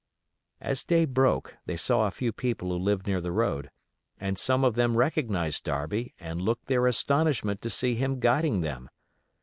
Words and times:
As 0.59 0.83
day 0.83 1.05
broke 1.05 1.57
they 1.67 1.77
saw 1.77 2.07
a 2.07 2.09
few 2.09 2.31
people 2.31 2.69
who 2.69 2.77
lived 2.83 3.05
near 3.05 3.21
the 3.21 3.31
road, 3.31 3.69
and 4.19 4.35
some 4.35 4.63
of 4.63 4.73
them 4.73 4.97
recognized 4.97 5.63
Darby 5.65 6.15
and 6.19 6.41
looked 6.41 6.65
their 6.65 6.87
astonishment 6.87 7.61
to 7.61 7.69
see 7.69 7.93
him 7.93 8.19
guiding 8.19 8.61
them. 8.61 8.89